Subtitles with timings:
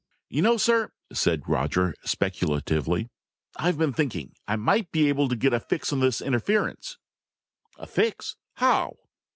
[0.29, 3.11] "You know, sir," said Roger speculatively,
[3.57, 4.33] "I've been thinking.
[4.47, 6.97] I might be able to get a fix on this interference."
[7.77, 8.35] "A fix?
[8.55, 8.97] How?"